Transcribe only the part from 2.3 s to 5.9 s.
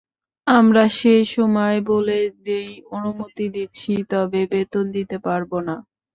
দিই অনুমতি দিচ্ছি, তবে বেতন দিতে পারব না।